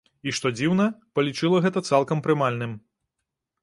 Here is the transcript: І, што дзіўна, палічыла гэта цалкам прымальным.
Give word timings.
І, 0.29 0.31
што 0.37 0.51
дзіўна, 0.57 0.87
палічыла 1.19 1.63
гэта 1.69 1.87
цалкам 1.89 2.17
прымальным. 2.29 2.79